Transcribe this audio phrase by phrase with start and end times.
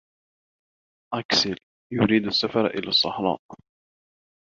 [1.13, 1.57] أكسيل
[1.91, 3.41] يريد السفر الى الصحراء.